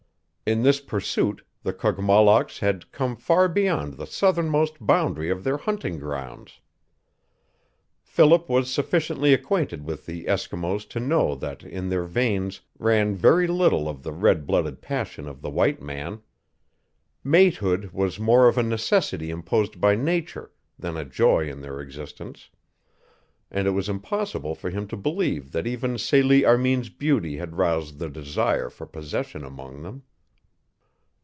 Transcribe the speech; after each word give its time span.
In 0.51 0.63
this 0.63 0.81
pursuit 0.81 1.43
the 1.63 1.71
Kogmollocks 1.71 2.59
had 2.59 2.91
come 2.91 3.15
far 3.15 3.47
beyond 3.47 3.93
the 3.93 4.05
southernmost 4.05 4.85
boundary 4.85 5.29
of 5.29 5.45
their 5.45 5.55
hunting 5.55 5.97
grounds. 5.97 6.59
Philip 8.03 8.49
was 8.49 8.69
sufficiently 8.69 9.33
acquainted 9.33 9.85
with 9.85 10.05
the 10.05 10.25
Eskimos 10.25 10.85
to 10.89 10.99
know 10.99 11.35
that 11.35 11.63
in 11.63 11.87
their 11.87 12.03
veins 12.03 12.59
ran 12.77 13.15
very 13.15 13.47
little 13.47 13.87
of 13.87 14.03
the 14.03 14.11
red 14.11 14.45
blooded 14.45 14.81
passion 14.81 15.25
of 15.25 15.41
the 15.41 15.49
white 15.49 15.81
man. 15.81 16.19
Matehood 17.23 17.93
was 17.93 18.19
more 18.19 18.49
of 18.49 18.57
a 18.57 18.63
necessity 18.63 19.29
imposed 19.29 19.79
by 19.79 19.95
nature 19.95 20.51
than 20.77 20.97
a 20.97 21.05
joy 21.05 21.47
in 21.49 21.61
their 21.61 21.79
existence, 21.79 22.49
and 23.49 23.69
it 23.69 23.71
was 23.71 23.87
impossible 23.87 24.53
for 24.53 24.69
him 24.69 24.85
to 24.89 24.97
believe 24.97 25.53
that 25.53 25.65
even 25.65 25.97
Celie 25.97 26.43
Armin's 26.43 26.89
beauty 26.89 27.37
had 27.37 27.55
roused 27.55 27.99
the 27.99 28.09
desire 28.09 28.69
for 28.69 28.85
possession 28.85 29.45
among 29.45 29.83
them. 29.83 30.03